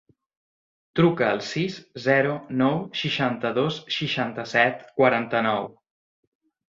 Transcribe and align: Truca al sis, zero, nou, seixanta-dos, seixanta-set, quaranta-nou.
Truca 0.99 1.27
al 1.33 1.43
sis, 1.47 1.75
zero, 2.05 2.33
nou, 2.61 2.81
seixanta-dos, 3.01 3.77
seixanta-set, 3.99 4.83
quaranta-nou. 5.01 5.71